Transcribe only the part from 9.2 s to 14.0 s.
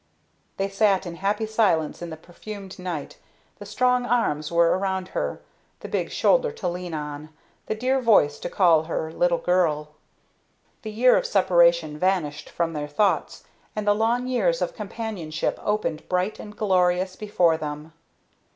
girl." The year of separation vanished from their thoughts, and the